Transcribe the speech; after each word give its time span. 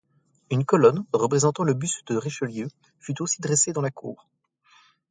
Une 0.49 0.65
colonne, 0.65 1.05
représentant 1.13 1.63
le 1.63 1.75
buste 1.75 2.07
de 2.11 2.17
Richelieu, 2.17 2.67
fut 2.97 3.21
aussi 3.21 3.39
dressée 3.39 3.71
dans 3.71 3.81
la 3.83 3.91
cour. 3.91 4.27